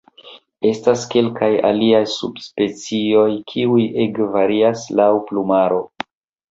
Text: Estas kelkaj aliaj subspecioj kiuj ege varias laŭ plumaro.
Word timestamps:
Estas 0.69 1.03
kelkaj 1.15 1.49
aliaj 1.69 2.01
subspecioj 2.15 3.29
kiuj 3.53 3.87
ege 4.07 4.31
varias 4.41 4.89
laŭ 5.03 5.11
plumaro. 5.31 5.83